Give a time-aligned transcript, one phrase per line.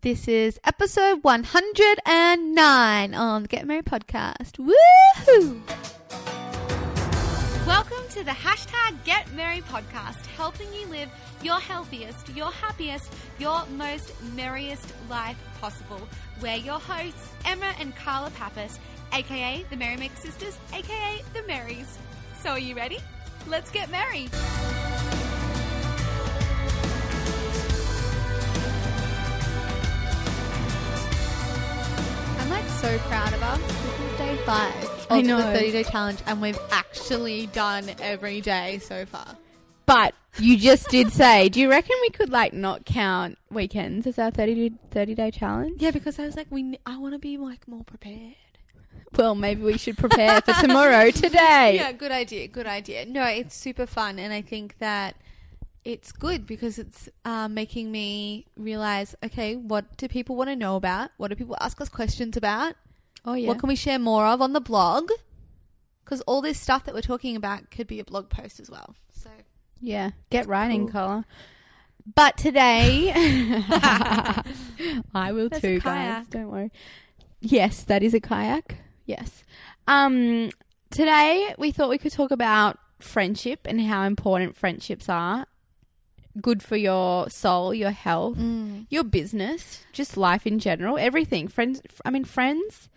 [0.00, 4.52] This is episode 109 on the Get Merry podcast.
[4.56, 5.60] Woohoo!
[7.66, 11.08] Welcome to the hashtag Get Merry podcast, helping you live
[11.42, 16.06] your healthiest, your happiest, your most merriest life possible.
[16.40, 18.78] We're your hosts, Emma and Carla Papas,
[19.12, 21.98] aka the Merrymaker Sisters, aka the Marys.
[22.40, 22.98] So are you ready?
[23.48, 24.28] Let's get merry.
[32.80, 33.58] So proud of us.
[33.60, 35.38] This is day five of I know.
[35.38, 39.36] the 30 day challenge, and we've actually done every day so far.
[39.86, 44.18] But you just did say, do you reckon we could like not count weekends as
[44.18, 45.82] our 30 day, 30 day challenge?
[45.82, 46.78] Yeah, because I was like, we.
[46.86, 48.34] I want to be like more prepared.
[49.16, 51.76] Well, maybe we should prepare for tomorrow today.
[51.76, 52.46] Yeah, good idea.
[52.46, 53.06] Good idea.
[53.06, 55.16] No, it's super fun, and I think that
[55.84, 60.76] it's good because it's uh, making me realize, okay, what do people want to know
[60.76, 61.10] about?
[61.16, 62.74] What do people ask us questions about?
[63.24, 63.48] Oh, yeah.
[63.48, 65.10] What can we share more of on the blog?
[66.04, 68.94] Because all this stuff that we're talking about could be a blog post as well.
[69.10, 69.30] So
[69.80, 70.10] yeah.
[70.30, 71.26] Get writing, Carla.
[72.14, 73.12] But today,
[75.14, 76.26] I will too, guys.
[76.28, 76.72] Don't worry.
[77.40, 78.76] Yes, that is a kayak.
[79.04, 79.44] Yes.
[79.86, 80.50] Um,
[80.90, 85.46] today we thought we could talk about friendship and how important friendships are.
[86.40, 88.86] Good for your soul, your health, Mm.
[88.90, 91.48] your business, just life in general, everything.
[91.48, 92.88] Friends, I mean, friends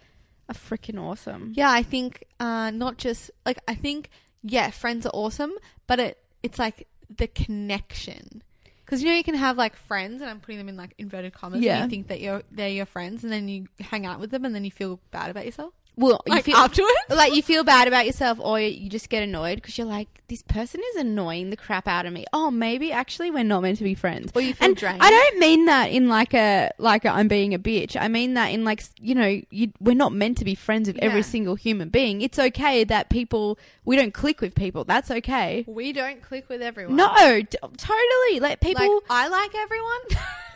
[0.49, 1.53] are freaking awesome.
[1.55, 4.09] yeah, I think uh, not just like I think
[4.43, 5.53] yeah, friends are awesome,
[5.87, 8.43] but it it's like the connection.
[8.85, 11.33] Because you know you can have like friends, and I'm putting them in like inverted
[11.33, 11.61] commas.
[11.61, 11.75] Yeah.
[11.81, 14.43] And you think that you're they're your friends, and then you hang out with them,
[14.43, 15.73] and then you feel bad about yourself.
[15.97, 16.93] Well, Like you feel afterwards?
[17.09, 20.41] like you feel bad about yourself, or you just get annoyed because you're like, this
[20.41, 22.25] person is annoying the crap out of me.
[22.31, 24.31] Oh, maybe actually we're not meant to be friends.
[24.33, 25.01] Or you feel and drained.
[25.01, 27.97] I don't mean that in like a like a, I'm being a bitch.
[27.99, 30.97] I mean that in like you know you, we're not meant to be friends with
[31.01, 32.21] every single human being.
[32.21, 34.85] It's okay that people we don't click with people.
[34.85, 35.65] That's okay.
[35.67, 36.95] We don't click with everyone.
[36.95, 38.39] No, t- totally.
[38.39, 38.95] Like people.
[38.95, 39.99] like I like everyone.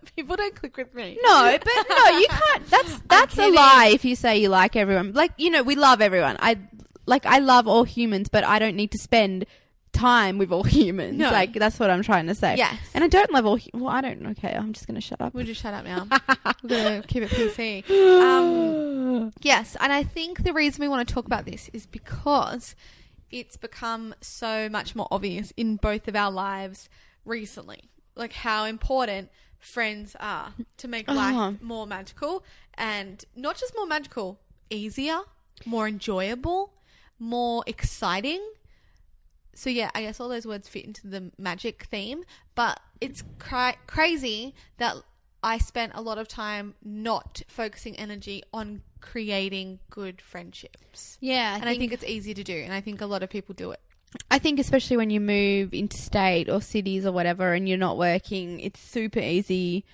[0.16, 1.18] People don't click with me.
[1.22, 2.66] No, but no, you can't.
[2.70, 3.90] That's that's a lie.
[3.94, 6.36] If you say you like everyone, like you know, we love everyone.
[6.40, 6.58] I
[7.06, 9.46] like I love all humans, but I don't need to spend
[9.92, 11.18] time with all humans.
[11.18, 11.30] No.
[11.30, 12.56] Like that's what I'm trying to say.
[12.56, 12.78] Yes.
[12.94, 13.56] and I don't love all.
[13.56, 14.24] hu- Well, I don't.
[14.28, 15.34] Okay, I'm just gonna shut up.
[15.34, 16.06] We'll just shut up now.
[16.62, 17.84] We're gonna keep it PC.
[17.90, 22.74] Um, yes, and I think the reason we want to talk about this is because
[23.30, 26.88] it's become so much more obvious in both of our lives
[27.24, 29.28] recently, like how important
[29.60, 31.52] friends are to make life Uh-huh.
[31.60, 32.42] more magical
[32.74, 34.40] and not just more magical,
[34.70, 35.20] easier,
[35.64, 36.72] more enjoyable,
[37.18, 38.40] more exciting.
[39.54, 43.76] So yeah, I guess all those words fit into the magic theme, but it's cra-
[43.86, 44.96] crazy that
[45.42, 51.18] I spent a lot of time not focusing energy on creating good friendships.
[51.20, 53.54] Yeah, and I think it's easy to do, and I think a lot of people
[53.54, 53.80] do it.
[54.30, 58.60] I think especially when you move interstate or cities or whatever, and you're not working,
[58.60, 59.84] it's super easy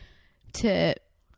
[0.55, 0.95] to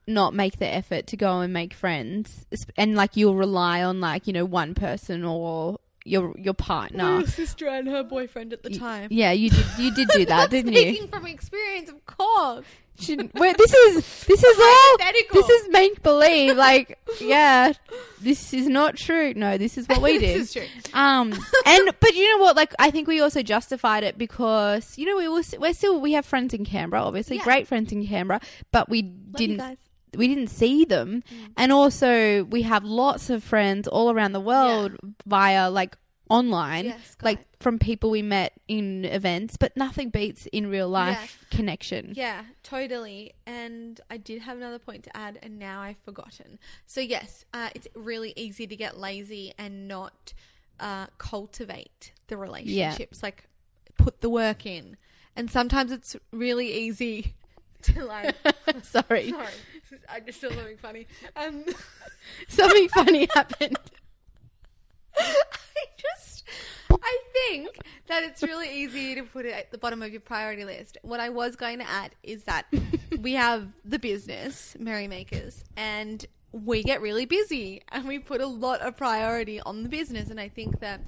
[0.07, 2.47] not make the effort to go and make friends,
[2.77, 7.27] and like you'll rely on like you know one person or your your partner.
[7.27, 9.09] sister and her boyfriend at the time.
[9.11, 9.67] Yeah, you did.
[9.79, 10.81] You did do that, didn't you?
[10.81, 12.65] Speaking from experience, of course.
[13.01, 14.97] Should, wait, this is this is all.
[15.33, 16.57] This is make believe.
[16.57, 17.73] Like, yeah,
[18.21, 19.33] this is not true.
[19.35, 20.41] No, this is what we did.
[20.41, 20.91] This is true.
[20.93, 21.33] Um,
[21.65, 22.57] and but you know what?
[22.57, 26.13] Like, I think we also justified it because you know we were we're still we
[26.13, 27.45] have friends in Canberra, obviously Yeah.
[27.45, 28.41] great friends in Canberra,
[28.73, 29.79] but we you didn't.
[30.17, 31.23] We didn't see them,
[31.57, 34.93] and also we have lots of friends all around the world
[35.27, 35.97] via like
[36.29, 39.57] online, Yeah, like from people we met in events.
[39.57, 42.13] But nothing beats in real life connection.
[42.15, 43.35] Yeah, totally.
[43.47, 46.59] And I did have another point to add, and now I've forgotten.
[46.87, 50.33] So, yes, uh, it's really easy to get lazy and not
[50.81, 53.27] uh, cultivate the relationships, yeah.
[53.27, 53.49] like
[53.97, 54.97] put the work in.
[55.37, 57.35] And sometimes it's really easy
[57.83, 58.35] to, like,
[58.83, 59.53] Sorry, sorry,
[60.09, 61.07] I just saw something funny.
[61.37, 61.65] Um,
[62.49, 63.79] something funny happened.
[66.91, 70.65] I think that it's really easy to put it at the bottom of your priority
[70.65, 70.99] list.
[71.03, 72.67] What I was going to add is that
[73.21, 78.81] we have the business, Merrymakers, and we get really busy and we put a lot
[78.81, 80.31] of priority on the business.
[80.31, 81.01] And I think that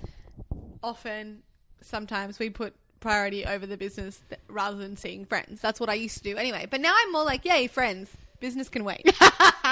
[0.83, 1.43] often,
[1.81, 5.61] sometimes we put priority over the business th- rather than seeing friends.
[5.61, 6.67] That's what I used to do anyway.
[6.71, 8.11] But now I'm more like, yay, friends.
[8.41, 9.11] Business can wait.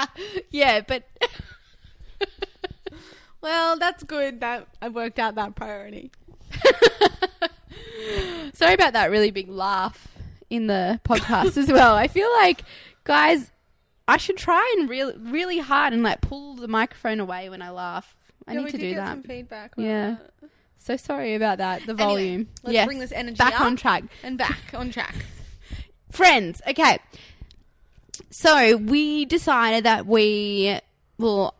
[0.51, 1.03] yeah, but
[3.41, 6.11] well, that's good that I worked out that priority.
[8.53, 10.07] sorry about that really big laugh
[10.49, 11.95] in the podcast as well.
[11.95, 12.63] I feel like,
[13.03, 13.51] guys,
[14.07, 17.69] I should try and really, really hard and like pull the microphone away when I
[17.69, 18.15] laugh.
[18.47, 19.09] I Yeah, need to do get that.
[19.11, 19.73] Some feedback.
[19.77, 20.15] Yeah.
[20.41, 20.49] that.
[20.77, 21.81] So sorry about that.
[21.85, 22.47] The Anyway, volume.
[22.63, 22.85] let's Yes.
[22.87, 24.03] bring this energy back on track.
[24.23, 25.13] and back on track.
[26.11, 26.61] Friends.
[26.67, 26.97] Okay.
[28.31, 30.79] So we decided that we
[31.17, 31.53] well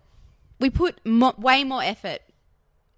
[0.60, 2.22] we put mo- way more effort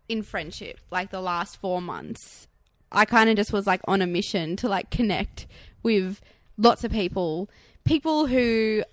[0.10, 2.48] in friendship like the last 4 months.
[2.92, 5.48] I kind of just was like on a mission to like connect
[5.81, 6.19] with
[6.58, 7.50] lots of people,
[7.86, 8.84] people who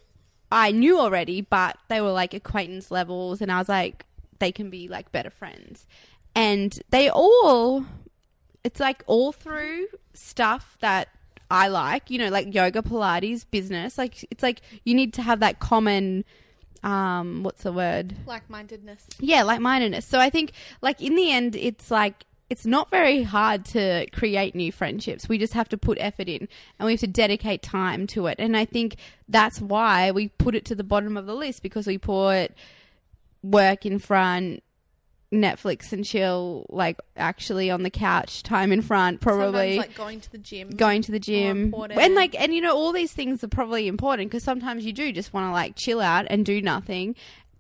[0.51, 4.05] I knew already, but they were like acquaintance levels and I was like
[4.39, 5.87] they can be like better friends.
[6.35, 7.85] And they all
[8.65, 11.09] it's like all through stuff that
[11.51, 13.99] I like, you know, like yoga, Pilates, business.
[13.99, 16.25] Like it's like you need to have that common
[16.83, 18.15] um what's the word?
[18.27, 19.07] Like mindedness.
[19.21, 20.07] Yeah, like mindedness.
[20.07, 24.55] So I think like in the end it's like it's not very hard to create
[24.55, 25.29] new friendships.
[25.29, 26.49] We just have to put effort in
[26.79, 28.37] and we have to dedicate time to it.
[28.39, 28.97] And I think
[29.29, 32.53] that's why we put it to the bottom of the list because we put
[33.43, 34.63] work in front,
[35.33, 40.21] Netflix and chill, like actually on the couch, time in front, probably Sometimes, like going
[40.21, 40.71] to the gym.
[40.71, 44.31] going to the gym and like and you know all these things are probably important
[44.31, 47.15] because sometimes you do just want to like chill out and do nothing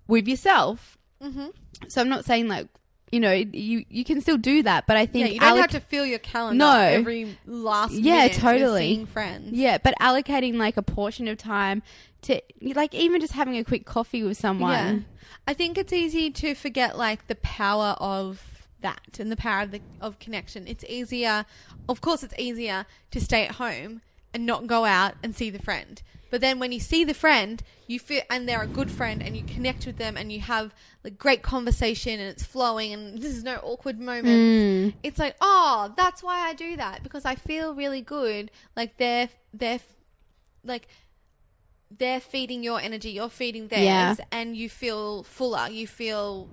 [0.06, 1.48] with yourself Mm-hmm.
[1.88, 2.68] so i'm not saying like
[3.10, 5.60] you know you you can still do that but i think Yeah, you don't alloc-
[5.60, 6.78] have to fill your calendar No.
[6.78, 8.94] every last Yeah, minute totally.
[8.94, 9.52] seeing friends.
[9.52, 11.82] yeah but allocating like a portion of time
[12.22, 12.40] to
[12.75, 14.99] like even just having a quick coffee with someone Yeah.
[15.46, 18.43] I think it's easy to forget like the power of
[18.82, 20.66] that and the power of the of connection.
[20.66, 21.46] It's easier
[21.88, 24.02] of course it's easier to stay at home
[24.34, 26.02] and not go out and see the friend.
[26.30, 29.34] But then when you see the friend, you feel and they're a good friend and
[29.34, 33.42] you connect with them and you have like great conversation and it's flowing and there's
[33.42, 34.28] no awkward moments.
[34.28, 34.94] Mm.
[35.02, 39.30] It's like, "Oh, that's why I do that because I feel really good." Like they're
[39.54, 39.80] they're
[40.62, 40.88] like
[41.90, 44.14] they're feeding your energy, you're feeding theirs, Yeah.
[44.30, 46.50] and you feel fuller, you feel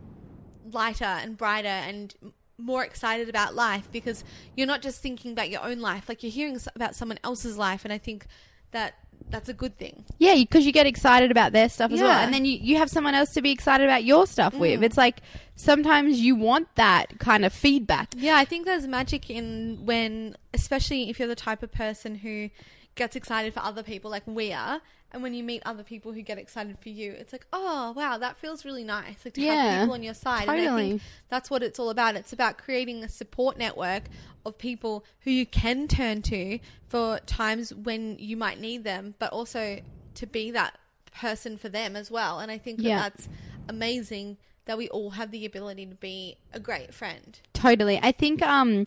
[0.72, 2.16] lighter and brighter and
[2.57, 4.24] more excited about life because
[4.56, 7.84] you're not just thinking about your own life, like you're hearing about someone else's life,
[7.84, 8.28] and I think
[8.72, 8.96] that
[9.30, 10.06] that's a good thing.
[10.19, 12.12] Yeah, because you get excited about their stuff as well.
[12.12, 14.81] And then you, you have someone else to be excited about your stuff with.
[14.81, 14.84] Mm.
[14.84, 15.22] It's like
[15.56, 18.13] sometimes you want that kind of feedback.
[18.16, 22.50] Yeah, I think there's magic in when, especially if you're the type of person who
[22.96, 24.81] gets excited for other people, like we are,
[25.15, 28.17] and when you meet other people who get excited for you, it's like, oh wow,
[28.17, 29.23] that feels really nice.
[29.23, 30.89] Like to Yeah, have people on your side, and I totally.
[30.89, 32.15] think that's what it's all about.
[32.17, 34.03] It's about creating a support network
[34.45, 36.59] of people who you can turn to
[36.89, 39.79] for times when you might need them, but also
[40.15, 40.77] to be that
[41.17, 42.39] person for them as well.
[42.39, 42.97] And I think that Yeah.
[43.09, 43.29] that's
[43.69, 44.35] amazing
[44.65, 47.39] that we all have the ability to be a great friend.
[47.53, 48.01] Totally.
[48.03, 48.85] I think um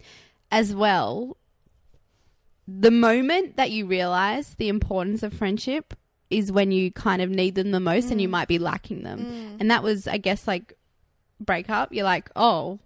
[0.52, 1.38] as well
[2.66, 5.94] the moment that you realize the importance of friendship
[6.30, 8.32] is when you kind of need them the most and you mm.
[8.32, 9.20] might be lacking them.
[9.20, 9.60] Mm.
[9.60, 10.74] And that was I guess like
[11.40, 11.92] breakup.
[11.92, 12.78] You're like, "Oh,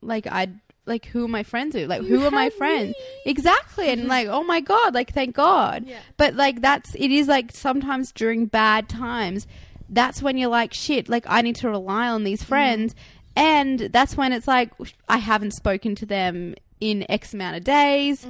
[0.00, 0.48] like I
[0.84, 1.88] like who are my friends with?
[1.88, 3.30] Like who are my friends?" me.
[3.30, 3.88] Exactly.
[3.88, 6.00] And like, "Oh my god, like thank God." Yeah.
[6.16, 9.46] But like that's it is like sometimes during bad times
[9.88, 12.46] that's when you're like shit like I need to rely on these mm.
[12.46, 12.94] friends
[13.36, 14.72] and that's when it's like
[15.08, 18.26] I haven't spoken to them in X amount of days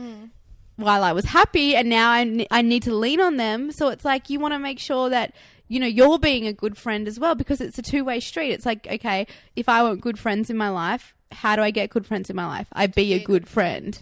[0.76, 4.04] while I was happy and now I, I need to lean on them so it's
[4.04, 5.34] like you want to make sure that
[5.68, 8.66] you know you're being a good friend as well because it's a two-way street it's
[8.66, 12.06] like okay if I want good friends in my life how do I get good
[12.06, 13.98] friends in my life I be a good friend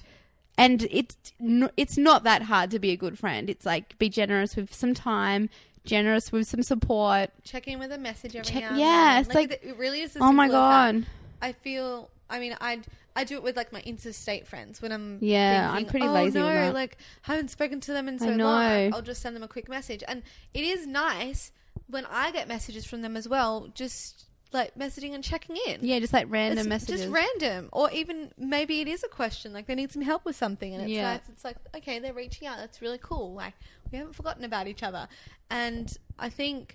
[0.59, 3.51] and it's n- it's not that hard to be a good friend.
[3.51, 5.51] It's like be generous with some time,
[5.85, 7.31] generous with some support.
[7.43, 9.25] check in with a message every Check- now and yeah, then.
[9.25, 10.17] it's like- it really is.
[10.21, 10.93] Oh my simple as that.
[11.01, 11.07] god.
[11.43, 12.09] I feel.
[12.31, 12.79] I mean, I
[13.17, 15.19] I do it with like my interstate friends when I'm.
[15.21, 18.31] Yeah, I'm pretty oh, lazy no, with that." Like haven't spoken to them in so
[18.31, 18.93] long.
[18.93, 21.53] I'll just send them a quick message, and it is nice
[21.89, 23.69] when I get messages from them as well.
[23.75, 25.81] Just like messaging and checking in.
[25.83, 27.03] Yeah, just like random It's messages.
[27.03, 30.37] Just random, or even maybe it is a question like they need some help with
[30.37, 31.13] something, and it's Yeah.
[31.15, 31.29] nice.
[31.29, 32.59] It's like okay, they're reaching out.
[32.59, 33.35] That's really cool.
[33.35, 33.55] Like
[33.93, 35.09] we haven't forgotten about each other,
[35.51, 36.75] and I think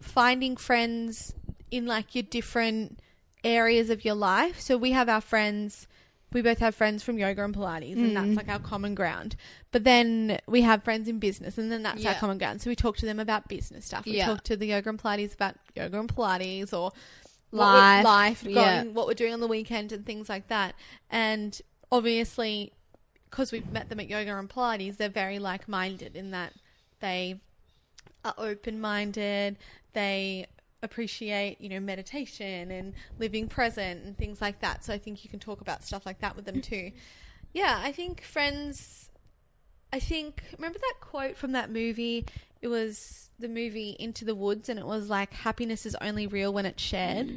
[0.00, 1.34] finding friends
[1.70, 3.00] in like your different
[3.44, 4.60] areas of your life.
[4.60, 5.86] So we have our friends
[6.32, 8.14] we both have friends from yoga and Pilates, and Mm.
[8.14, 9.36] that's like our common ground.
[9.70, 12.62] But then we have friends in business, and then that's our common ground.
[12.62, 14.06] So we talk to them about business stuff.
[14.06, 14.28] We Yeah.
[14.28, 16.92] talk to the yoga and Pilates about yoga and Pilates or
[17.54, 18.82] Life, life, going, yeah.
[18.84, 20.74] what we're doing on the weekend, and things like that.
[21.10, 22.72] And obviously,
[23.28, 26.54] because we've met them at yoga and Pilates, they're very like minded in that
[27.00, 27.40] they
[28.24, 29.58] are open minded.
[29.92, 30.46] They
[30.82, 34.84] appreciate, you know, meditation and living present and things like that.
[34.84, 36.92] So I think you can talk about stuff like that with them too.
[37.52, 39.10] Yeah, I think friends.
[39.92, 42.26] I think remember that quote from that movie.
[42.60, 46.52] It was the movie Into the Woods, and it was like happiness is only real
[46.52, 47.28] when it's shared.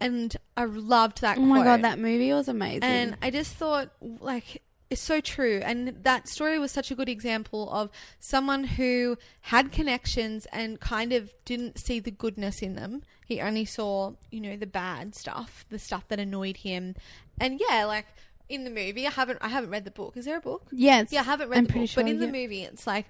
[0.00, 1.38] And I loved that.
[1.38, 2.82] Oh my god, that movie was amazing.
[2.82, 5.60] And I just thought, like, it's so true.
[5.64, 11.12] And that story was such a good example of someone who had connections and kind
[11.12, 13.02] of didn't see the goodness in them.
[13.26, 16.94] He only saw, you know, the bad stuff, the stuff that annoyed him.
[17.40, 18.06] And yeah, like
[18.48, 20.16] in the movie, I haven't, I haven't read the book.
[20.16, 20.66] Is there a book?
[20.70, 22.86] yes, Yeah, I haven't read I'm the book, pretty but sure, in the movie, it's
[22.86, 23.06] like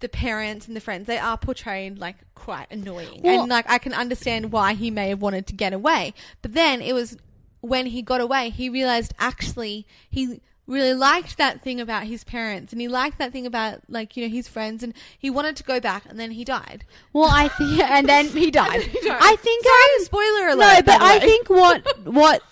[0.00, 3.78] the parents and the friends they are portrayed like quite annoying, Well- and like I
[3.78, 6.14] can understand why he may have wanted to get away.
[6.40, 7.16] But then it was
[7.60, 12.72] when he got away, he realized actually he really liked that thing about his parents,
[12.72, 15.64] and he liked that thing about like you know his friends, and he wanted to
[15.64, 16.84] go back, and then he died.
[17.12, 18.82] Well, I think, and then he died.
[18.98, 19.18] He died.
[19.20, 19.64] I think.
[19.64, 20.58] Sorry, um, spoiler alert.
[20.58, 22.42] no, but I think what what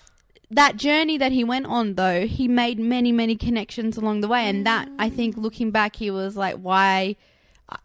[0.49, 4.49] that journey that he went on though, he made many many connections along the way,
[4.49, 7.15] and that I think looking back, he was like, why.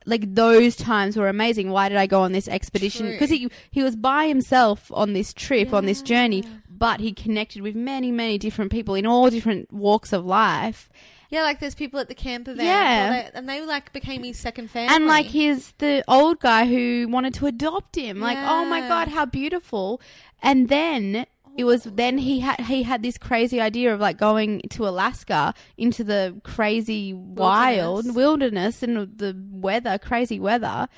[0.06, 1.70] Like those times were amazing.
[1.70, 3.10] Why did I go on this expedition?
[3.10, 6.44] Because he he was by himself on this trip, on this journey,
[6.82, 10.90] but he connected with many many different people in all different walks of life.
[11.30, 13.12] yeah, like there's people at the camper van, Yeah.
[13.12, 17.06] they- and they like became his second family, and like his the old guy who
[17.08, 18.18] wanted to adopt him.
[18.18, 20.00] Like oh my god how beautiful.
[20.42, 21.90] And then it was oh.
[21.94, 26.40] then he had he had this crazy idea of like going to Alaska into the
[26.42, 28.82] crazy wild wilderness.
[28.82, 30.88] and the weather crazy weather.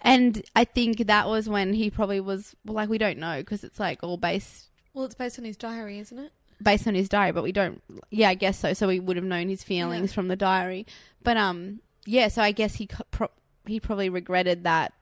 [0.00, 3.64] And I think that was when he probably was well, like we don't know because
[3.64, 4.65] it's like all based
[4.96, 6.32] well, it's based on his diary, isn't it?
[6.62, 7.82] based on his diary, but we don't.
[8.08, 8.72] Yeah, I guess so.
[8.72, 10.14] So we would have known his feelings Yeah.
[10.14, 10.86] from the diary.
[11.22, 12.28] But um, yeah.
[12.28, 13.30] So I guess he pro-
[13.66, 14.94] he probably regretted that.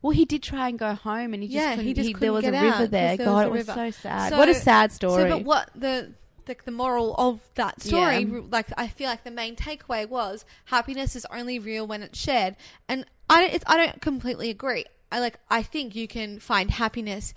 [0.00, 2.30] Well, he did try and go home, and he just Yeah, couldn't, he just there
[2.30, 3.16] couldn't was a river there.
[3.16, 3.90] there God, was it was river.
[3.92, 4.30] so sad.
[4.30, 5.22] So- what a sad story.
[5.24, 6.12] So, but what the
[6.46, 8.40] the, the moral of that story, Yeah.
[8.52, 12.54] like I feel like the main takeaway was happiness is only real when it's shared,
[12.88, 14.84] and I don't, it's, I don't completely agree.
[15.10, 17.32] I like I think you can find happiness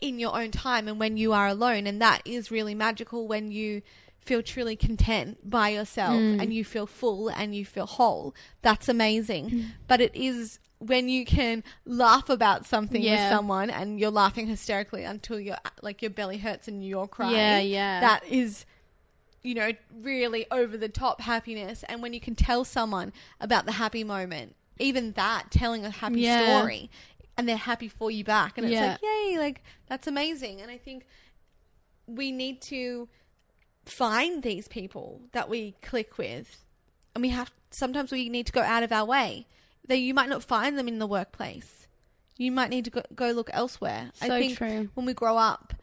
[0.00, 3.50] in your own time and when you are alone, and that is really magical when
[3.52, 3.82] you
[4.20, 6.42] feel truly content by yourself Mm.
[6.42, 8.34] and you feel full and you feel whole.
[8.62, 9.64] That's amazing, Mm.
[9.88, 10.58] but it is.
[10.78, 16.00] When you can laugh about something with someone and you're laughing hysterically until your like
[16.00, 18.00] your belly hurts and you're crying, Yeah, yeah.
[18.00, 18.64] that is
[19.42, 23.72] you know really over the top happiness and when you can tell someone about the
[23.72, 26.42] happy moment even that telling a happy Yeah.
[26.60, 26.90] story
[27.40, 28.58] and they're happy for you back.
[28.58, 28.92] And it's Yeah.
[28.92, 30.60] like yay like that's amazing.
[30.60, 31.06] And i think
[32.06, 33.08] we need to
[33.86, 36.62] find these people that we click with.
[37.14, 39.46] And we have sometimes we need to go out of our way.
[39.88, 41.88] That you might not find them in the workplace.
[42.36, 44.10] You might need to go, go look elsewhere.
[44.14, 44.90] So i think true.
[44.94, 45.74] when we grow up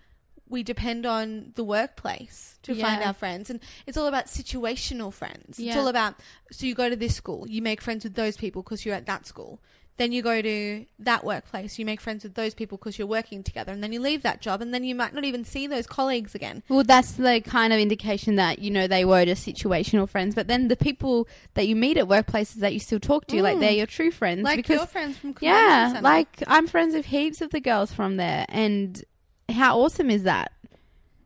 [0.49, 3.49] we depend on the workplace to find our friends.
[3.49, 5.59] And it's all about situational friends.
[5.59, 6.15] It's all about
[6.51, 9.07] so you go to this school you make friends with those people because you're at
[9.07, 9.59] that school
[9.97, 13.43] then you go to that workplace you make friends with those people because you're working
[13.43, 15.87] together and then you leave that job and then you might not even see those
[15.87, 20.07] colleagues again Well, that's the kind of indication that you know they were just situational
[20.07, 20.35] friends.
[20.35, 23.57] But then the people that you meet at workplaces that you still talk to, like
[23.57, 23.59] Mm.
[23.59, 24.43] they're your true friends.
[24.43, 26.01] like because your friends from yeah, Centre.
[26.03, 29.03] like I'm friends with heaps of the girls from there, and
[29.49, 30.51] how awesome is that?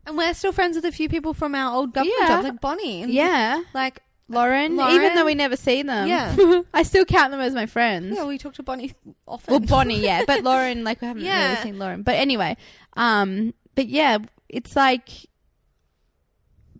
[0.04, 2.26] and we're still friends with a few people from our old government Yeah.
[2.28, 4.02] jobs like bonnie and Yeah, like
[4.32, 4.94] Lauren, Lauren.
[4.94, 6.62] even though we never see them, Yeah.
[6.74, 8.16] I still count them as my friends.
[8.16, 8.92] yeah we talk to bonnie
[9.28, 11.50] often well, Bonnie, yeah, but Lauren, like we haven't Yeah.
[11.50, 12.02] really seen Lauren.
[12.02, 12.56] But anyway,
[12.94, 15.08] um, but yeah, it's like,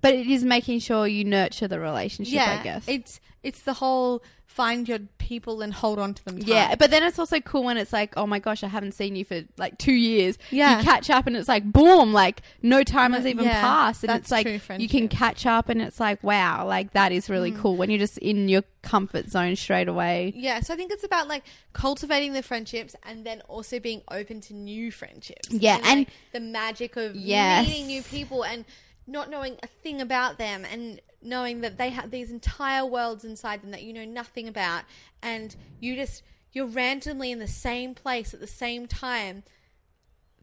[0.01, 2.35] but it is making sure you nurture the relationship.
[2.35, 2.85] yeah I guess.
[2.89, 7.03] it's it's the whole find your people and hold on to them Yeah, but then
[7.03, 9.79] it's also cool when it's like, oh my gosh, I haven't seen you for like
[9.79, 10.37] two years.
[10.51, 10.77] Yeah.
[10.79, 14.13] you catch up and it's like, boom, like no time has even yeah, passed, and
[14.13, 14.47] it's like
[14.79, 17.59] you can catch up, and it's like, wow, like that is really Mm.
[17.61, 20.33] cool when you're just in your comfort zone straight away.
[20.37, 24.41] Yeah, so I think it's about like cultivating the friendships and then also being open
[24.43, 25.49] to new friendships.
[25.51, 27.67] Yeah, and- like, the magic of Yes.
[27.67, 28.65] meeting new people and
[29.07, 33.63] not knowing a thing about them and knowing that they have these entire worlds inside
[33.63, 34.85] them that you know nothing about
[35.23, 39.43] and you just you're randomly in the same place at the same time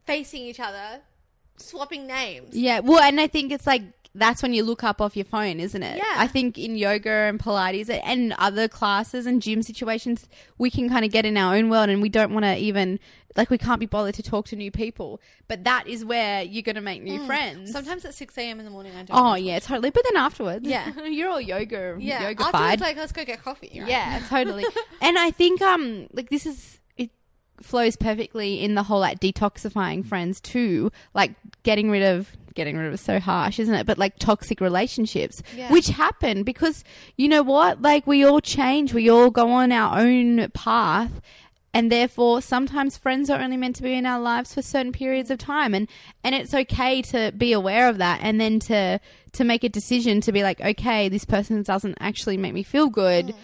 [0.06, 1.02] facing each other
[1.56, 2.56] swapping names.
[2.56, 3.82] Yeah, well, and I think it's like
[4.14, 5.96] that's when you look up off your phone, isn't it?
[5.96, 6.14] Yeah.
[6.16, 11.04] I think in yoga and Pilates and other classes and gym situations, we can kind
[11.04, 12.98] of get in our own world and we don't want to even,
[13.36, 15.20] like, we can't be bothered to talk to new people.
[15.46, 17.70] But that is where you're going to make new friends.
[17.70, 18.58] Sometimes at six a.m.
[18.58, 19.16] in the morning, I don't.
[19.16, 19.90] Oh, yeah, totally.
[19.90, 21.04] But then afterwards, Yeah.
[21.04, 22.28] you're all yoga, yeah.
[22.30, 23.78] yoga Afterwards, like let's go get coffee.
[23.78, 23.88] Right?
[23.88, 24.64] Yeah, totally.
[25.00, 26.79] and I think um like this is
[27.62, 32.86] flows perfectly in the whole like detoxifying friends too, like getting rid of getting rid
[32.88, 33.86] of is so harsh, isn't it?
[33.86, 35.70] But like toxic relationships, Yeah.
[35.72, 36.82] which happen because
[37.16, 37.80] you know what?
[37.80, 41.20] Like we all change, we all go on our own path.
[41.72, 45.30] And therefore, sometimes friends are only meant to be in our lives for certain periods
[45.30, 45.86] of time, and
[46.24, 48.98] and it's okay to be aware of that, and then to
[49.34, 52.88] to make a decision to be like, okay, this person doesn't actually make me feel
[52.88, 53.26] good.
[53.26, 53.34] Mm.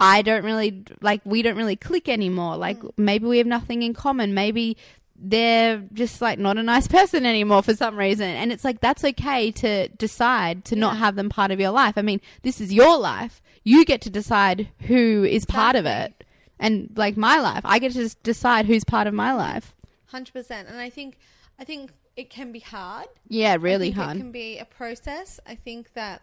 [0.00, 2.56] I don't really like we don't really click anymore.
[2.56, 2.90] Like mm.
[2.96, 4.34] maybe we have nothing in common.
[4.34, 4.76] Maybe
[5.16, 8.26] they're just like not a nice person anymore for some reason.
[8.26, 11.94] And it's like that's okay to decide to not have them part of your life.
[11.96, 13.40] I mean, this is your life.
[13.62, 16.24] You get to decide who is part of it.
[16.58, 19.74] And like my life, I get to just decide who's part of my life.
[20.06, 20.68] hundred percent.
[20.68, 21.18] And I think,
[21.58, 23.08] I think it can be hard.
[23.28, 24.16] Yeah, really I think hard.
[24.16, 25.40] It can be a process.
[25.46, 26.22] I think that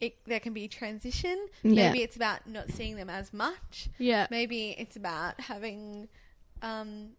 [0.00, 1.48] it there can be transition.
[1.62, 1.88] Yeah.
[1.88, 3.88] Maybe it's about not seeing them as much.
[3.98, 4.26] Yeah.
[4.30, 6.08] Maybe it's about having,
[6.62, 7.10] um,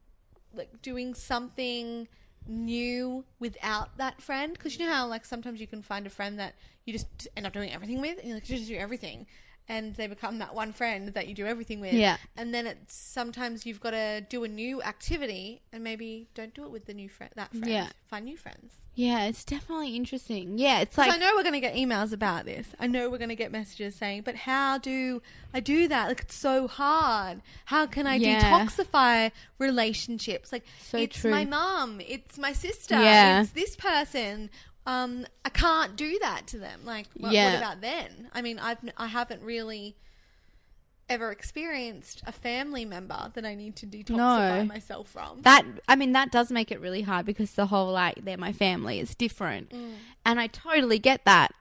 [0.53, 2.07] like doing something
[2.47, 4.53] new without that friend.
[4.53, 6.55] Because you know how like sometimes you can find a friend that
[6.85, 9.27] you just end up doing everything with, and you like just do everything.
[9.69, 11.93] And they become that one friend that you do everything with.
[11.93, 12.17] Yeah.
[12.35, 16.63] And then it's sometimes you've got to do a new activity, and maybe don't do
[16.63, 17.31] it with the new friend.
[17.35, 17.67] That friend.
[17.69, 17.87] Yeah.
[18.07, 18.73] Find new friends.
[18.95, 20.57] Yeah, it's definitely interesting.
[20.57, 22.67] Yeah, it's like I know we're going to get emails about this.
[22.79, 25.21] I know we're going to get messages saying, "But how do
[25.53, 26.07] I do that?
[26.09, 27.41] Like it's so hard.
[27.65, 28.41] How can I Yeah.
[28.41, 30.51] detoxify relationships?
[30.51, 31.31] Like So it's true.
[31.31, 33.43] my mom, it's my sister, Yeah.
[33.43, 34.49] it's this person.
[34.89, 36.81] Um, I can't do that to them.
[36.83, 37.51] Like, what, Yeah.
[37.53, 38.29] what about then?
[38.33, 39.95] I mean, I've I haven't really
[41.07, 44.65] ever experienced a family member that I need to detoxify No.
[44.65, 45.41] myself from.
[45.41, 48.53] that i mean that does make it really hard because the whole like they're my
[48.53, 49.93] family is different Mm.
[50.23, 51.51] and i totally get that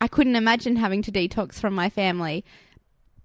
[0.00, 2.44] i couldn't imagine having to detox from my family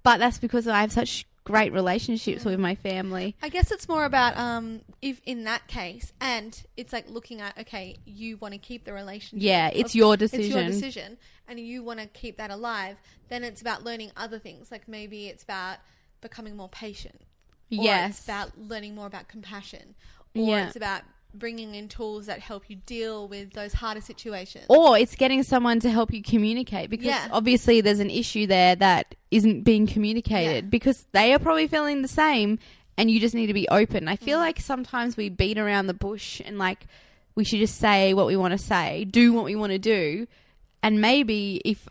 [0.01, 4.03] but that's because i have such great relationships with my family I guess it's more
[4.03, 8.57] about um if in that case, and it's like looking at okay, you want to
[8.57, 9.45] keep the relationship.
[9.45, 10.45] Yeah, it's of- your decision.
[10.45, 11.17] It's your decision.
[11.47, 12.97] and you want to keep that alive.
[13.29, 14.71] Then it's about learning other things.
[14.71, 15.77] Like maybe it's about
[16.21, 17.21] becoming more patient.
[17.71, 18.17] Or Yes.
[18.17, 19.93] it's about learning more about compassion.
[20.35, 20.65] Or Yeah.
[20.67, 21.03] it's about
[21.35, 24.65] bringing in tools that help you deal with those harder situations.
[24.69, 27.27] or it's getting someone to help you communicate because Yeah.
[27.31, 30.69] obviously there's an issue there that isn't being communicated Yeah.
[30.69, 32.59] because they are probably feeling the same
[32.97, 34.07] and you just need to be open.
[34.07, 34.21] I Mm.
[34.23, 36.87] feel like sometimes we beat around the bush and like
[37.35, 40.25] we should just say what we want to say, do what we want to do,
[40.81, 41.87] and maybe if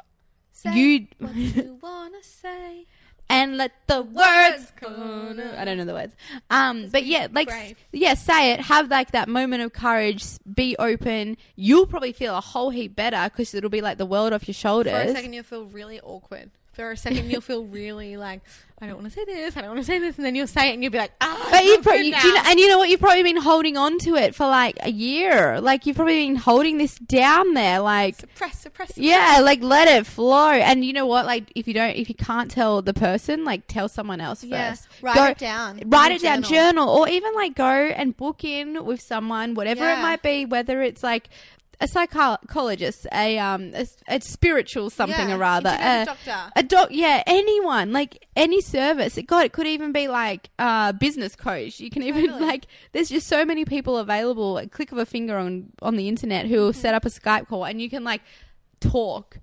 [0.52, 2.86] Say you what you wanna say.
[3.28, 5.40] And let the words come.
[5.56, 6.14] I don't know the words.
[6.50, 7.76] Um, but yeah, like brave.
[7.92, 8.60] yeah, say it.
[8.60, 10.24] Have like that moment of courage.
[10.52, 11.36] Be open.
[11.56, 14.54] You'll probably feel a whole heap better because it'll be like the world off your
[14.54, 14.92] shoulders.
[14.92, 16.50] For a second, you'll feel really awkward.
[16.74, 18.40] For a second, you'll feel really like,
[18.80, 20.48] I don't want to say this, I don't want to say this, and then you'll
[20.48, 22.66] say it, and you'll be like, ah, But you pro- you, you know, and you
[22.68, 22.88] know what?
[22.88, 25.60] You've probably been holding on to it for like a year.
[25.60, 27.78] Like you've probably been holding this down there.
[27.80, 28.98] Like suppress, suppress, suppress.
[29.06, 30.50] yeah, like let it flow.
[30.50, 31.24] And you know what?
[31.26, 34.70] Like if you don't, if you can't tell the person, like tell someone else Yeah.
[34.70, 34.88] first.
[35.00, 35.80] Write Go- it down.
[35.86, 36.50] Write it down, journal.
[36.50, 40.44] journal, or even like go and book in with someone, whatever it might be.
[40.44, 41.28] Whether it's like
[41.80, 46.52] a psychologist, a um, a, a spiritual something Yeah, or rather, a, doctor.
[46.56, 49.18] a doc, yeah, anyone, like any service.
[49.26, 51.80] God, it could even be like a business coach.
[51.80, 52.46] You can even Totally.
[52.46, 54.58] like, there's just so many people available.
[54.58, 56.80] A click of a finger on on the internet who will Mm-hmm.
[56.80, 58.22] set up a Skype call, and you can like
[58.80, 59.38] talk.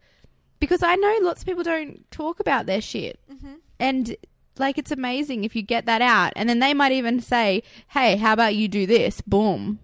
[0.60, 3.54] Because I know lots of people don't talk about their shit, Mm-hmm.
[3.80, 4.16] and
[4.58, 8.16] like it's amazing if you get that out, and then they might even say, "Hey,
[8.18, 9.80] how about you do this?" Boom.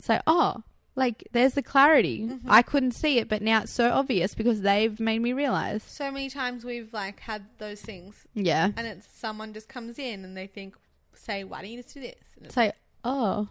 [0.00, 0.62] So, oh,
[0.94, 2.20] like there's the clarity.
[2.22, 2.50] Mm-hmm.
[2.50, 5.82] I couldn't see it, but now it's so obvious because they've made me realize.
[5.82, 8.70] So many times we've like had those things, Yeah.
[8.76, 10.76] and it's someone just comes in and they think,
[11.14, 12.16] say, why don't you just do this?
[12.36, 12.72] And it's Say,
[13.04, 13.48] oh,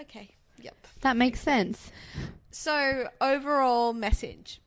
[0.00, 0.74] okay, yep.
[1.00, 1.90] that makes sense.
[2.50, 4.60] So overall message.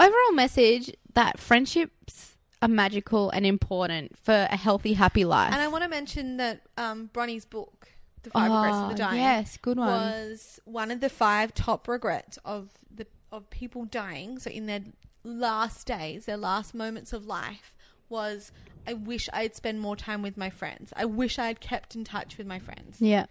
[0.00, 5.52] Overall message that friendships are magical and important for a healthy, happy life.
[5.52, 7.88] And I want to mention that um, Bronnie's book,
[8.24, 9.86] The Five Regrets of the ah, Oh, Dying, yes, good one.
[9.88, 14.38] was one of the five top regrets of the of people dying.
[14.38, 14.80] So in their
[15.22, 17.74] last days, their last moments of life,
[18.08, 18.52] was
[18.86, 20.92] I wish I had spent more time with my friends.
[20.96, 23.00] I wish I had kept in touch with my friends.
[23.00, 23.26] yeah.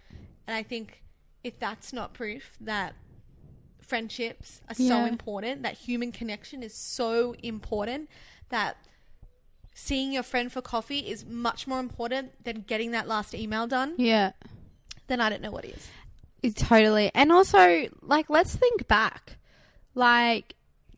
[0.46, 1.02] And I think
[1.42, 2.94] if that's not proof that
[3.80, 8.08] friendships are so important, that human connection is so important,
[8.50, 8.76] that
[9.74, 13.94] seeing your friend for coffee is much more important than getting that last email done,
[13.96, 14.32] Yeah.
[15.06, 15.88] Then I don't know what is.
[16.42, 17.10] It- Totally.
[17.14, 19.38] And also, like, let's think back,
[19.94, 20.54] like,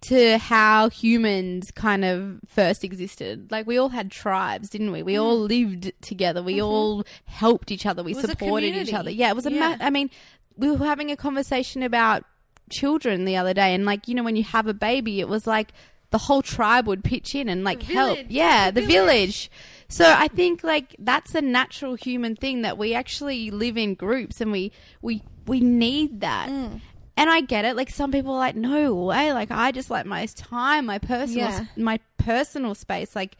[0.08, 3.50] to how humans kind of first existed.
[3.50, 5.02] Like, we all had tribes, didn't we?
[5.02, 6.42] We all lived together.
[6.42, 8.02] We all helped each other.
[8.02, 8.18] We Mm-hmm.
[8.18, 9.10] It was a supported each other.
[9.10, 9.52] Yeah, it was a.
[9.52, 9.76] Yeah.
[9.78, 10.10] Ma- I mean,
[10.56, 12.24] we were having a conversation about
[12.70, 15.46] children the other day, and like, you know, when you have a baby, it was
[15.46, 15.72] like
[16.10, 18.18] the whole tribe would pitch in and like help.
[18.28, 19.48] Yeah, The the village.
[19.48, 19.50] village.
[19.88, 24.40] So I think like that's a natural human thing that we actually live in groups
[24.40, 26.48] and we we we need that.
[26.48, 26.80] Mm.
[27.16, 27.76] And I get it.
[27.76, 29.32] Like some people are like, no way.
[29.32, 31.64] Like I just like my time, my personal, Yeah.
[31.76, 33.14] my personal space.
[33.16, 33.36] Like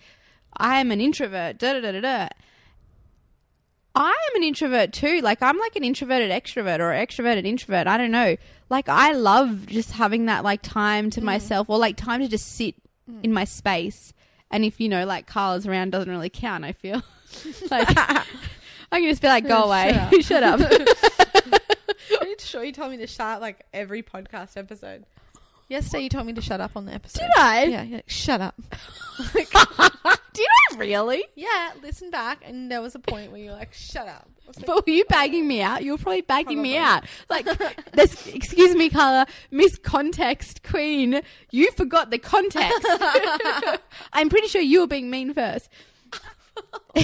[0.57, 1.59] I am an introvert.
[1.59, 2.29] Da da da da da.
[3.95, 5.21] I am an introvert too.
[5.23, 7.87] Like I'm like an introverted extrovert or extroverted introvert.
[7.87, 8.37] I don't know.
[8.69, 11.13] Like I love just having that like time Mm.
[11.15, 12.75] to myself or like time to just sit
[13.23, 14.13] in my space.
[14.51, 16.65] And if you know, like Carla's around, doesn't really count.
[16.65, 17.03] I feel
[17.71, 18.25] like I
[19.01, 20.61] can just be like, go away, shut up.
[22.21, 25.05] Are you sure you told me to shut up like every podcast episode?
[25.69, 27.23] Yesterday you told me to shut up on the episode.
[27.23, 27.65] Did I?
[27.65, 28.55] Yeah, you're like, shut up.
[30.33, 31.25] Did I really?
[31.35, 34.31] Yeah, listen back, and there was a point where you were like, shut up.
[34.47, 35.83] I was like, But were you bagging me out?
[35.85, 37.05] You were probably bagging me out.
[37.29, 37.47] Like,
[37.93, 42.87] this, excuse me, Carla, Miss Context Queen, you forgot the context.
[44.13, 45.69] I'm pretty sure you were being mean first.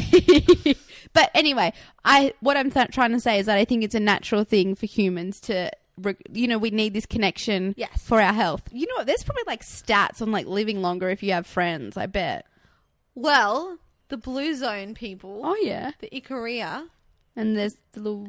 [1.12, 1.72] but anyway,
[2.04, 4.74] I what I'm th- trying to say is that I think it's a natural thing
[4.74, 5.70] for humans to,
[6.32, 8.02] you know, we need this connection Yes.
[8.02, 8.62] for our health.
[8.72, 11.96] You know, there's probably like stats on like living longer if you have friends.
[11.96, 12.46] I bet.
[13.14, 13.78] well,
[14.08, 16.86] the blue zone people, Oh yeah, the Ikaria,
[17.36, 18.28] and there's the little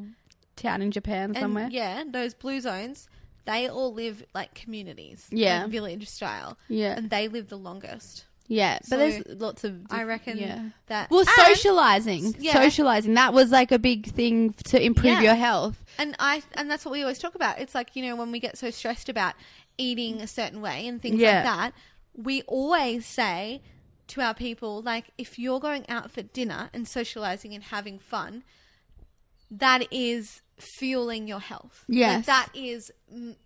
[0.56, 1.68] town in Japan and somewhere.
[1.72, 3.08] yeah, those blue zones,
[3.46, 5.62] they all live like communities, Yeah.
[5.64, 6.96] like village style, Yeah.
[6.98, 8.26] and they live the longest.
[8.48, 9.82] Yeah, but So, there's lots of.
[9.90, 10.70] I reckon Yeah.
[10.88, 11.10] that.
[11.10, 12.54] Well, and- socializing, yeah.
[12.54, 13.14] socializing.
[13.14, 15.22] That was like a big thing to improve Yeah.
[15.22, 15.84] your health.
[15.98, 17.60] And I and that's what we always talk about.
[17.60, 19.36] It's like, you know, when we get so stressed about
[19.78, 21.36] eating a certain way and things Yeah.
[21.36, 21.74] like that,
[22.16, 23.62] we always say
[24.08, 28.44] to our people like if you're going out for dinner and socializing and having fun,
[29.60, 31.84] that is fueling your health.
[31.88, 32.26] Like, Yes.
[32.26, 32.92] that is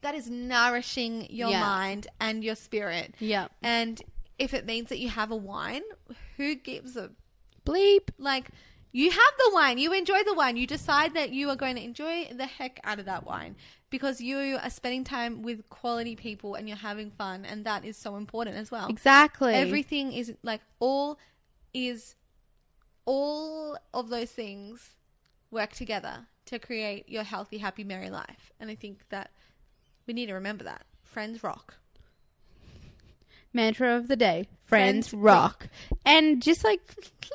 [0.02, 1.60] that is nourishing your Yeah.
[1.62, 3.16] mind and your spirit.
[3.20, 3.48] Yeah.
[3.62, 4.02] And
[4.40, 5.82] if it means that you have a wine,
[6.38, 7.12] who gives a
[7.66, 8.10] Bleep.
[8.18, 8.50] like
[8.94, 11.84] you have the wine, you enjoy the wine, you decide that you are going to
[11.84, 13.56] enjoy the heck out of that wine
[13.90, 17.98] because you are spending time with quality people and you're having fun, and that is
[17.98, 18.88] so important as well.
[18.90, 19.54] Exactly.
[19.54, 21.20] Everything is like all
[21.74, 22.16] is
[23.06, 24.92] all of those things
[25.52, 29.32] work together to create your healthy, happy, merry life, and I think that
[30.06, 31.76] we need to remember that friends rock.
[33.54, 35.68] Mantra of the day: friends, Friends rock.
[36.06, 36.82] And just like,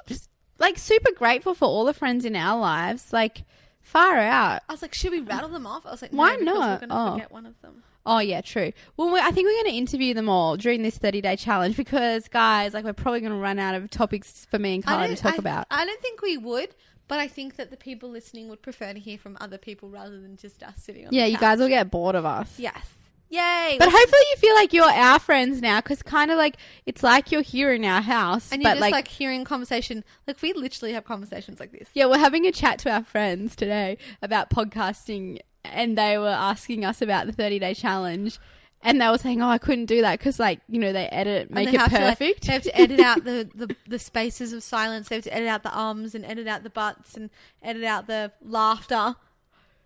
[0.07, 3.13] just like super grateful for all the friends in our lives.
[3.13, 3.45] Like,
[3.81, 4.63] far out.
[4.69, 5.85] I was like, should we rattle them off?
[5.87, 6.81] I was like, no, Why not?
[6.83, 7.13] We're going to Oh.
[7.15, 7.83] forget one of them.
[8.05, 8.73] Oh yeah, true.
[8.97, 11.77] Well, we I think we're going to interview them all during this 30 day challenge
[11.77, 15.09] because, guys, like we're probably going to run out of topics for me and Carla
[15.09, 15.67] to talk I- about.
[15.71, 16.75] I don't think we would,
[17.13, 20.19] but I think that the people listening would prefer to hear from other people rather
[20.19, 22.59] than just us sitting on yeah, you guys will get bored of us.
[22.59, 22.87] Yes.
[23.29, 23.77] Yay.
[23.79, 27.31] But hopefully you feel like you're our friends now because kind of like it's like
[27.31, 28.51] you're here in our house.
[28.51, 30.05] and you're but just like, like, hearing conversation.
[30.27, 31.87] Like we literally have conversations like this.
[31.93, 36.83] yeah, we're having a chat to our friends today about podcasting and they were asking
[36.83, 38.39] us about the 30 day challenge.
[38.85, 41.51] And they were saying, "Oh, I couldn't do that because, like, you know, they edit
[41.51, 42.47] make they it have to, like, perfect.
[42.47, 45.09] they have to edit out the, the, the spaces of silence.
[45.09, 47.31] They have to edit out the ums and edit out the butts and
[47.63, 49.15] edit out the laughter.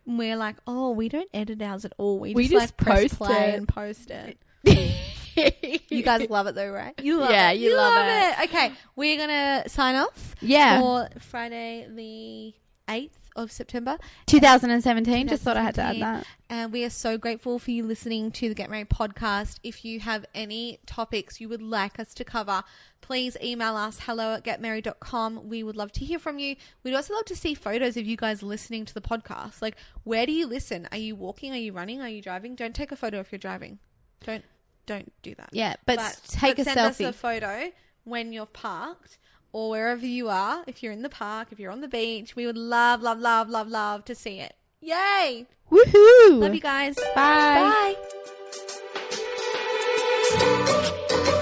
[0.07, 2.19] And we're like, oh, we don't edit ours at all.
[2.19, 3.55] We, We just, just like press post play it.
[3.57, 4.39] and post it.
[5.91, 6.95] You guys love it though, right?
[7.03, 7.59] You love Yeah, it.
[7.61, 8.45] you love it.
[8.49, 10.35] Okay, we're gonna sign off.
[10.41, 10.81] Yeah.
[10.81, 12.55] For Friday the
[12.95, 13.99] eighth of September.
[14.27, 15.29] 2017.
[15.29, 16.27] Just thought I had to add that.
[16.49, 19.59] And we are so grateful for you listening to the Get Merry podcast.
[19.62, 22.64] If you have any topics you would like us to cover,
[23.01, 25.49] please email us hello at getmerry.com.
[25.49, 26.57] We would love to hear from you.
[26.83, 29.62] We'd also love to see photos of you guys listening to the podcast.
[29.62, 30.88] Like, where do you listen?
[30.90, 31.53] Are you walking?
[31.53, 32.01] Are you running?
[32.01, 32.55] Are you driving?
[32.55, 33.79] Don't take a photo if you're driving.
[34.25, 34.44] Don't
[34.87, 35.51] don't do that.
[35.53, 37.07] Yeah, but, take but a send selfie.
[37.07, 37.72] us a photo
[38.05, 39.18] when you're parked
[39.53, 40.65] or wherever you are.
[40.67, 43.49] If you're in the park, if you're on the beach, we would love, love, love,
[43.49, 44.55] love, love to see it.
[44.81, 45.47] Yay!
[45.71, 46.41] Woohoo!
[46.41, 46.97] Love you guys.
[47.15, 47.95] Bye.
[51.15, 51.33] Bye.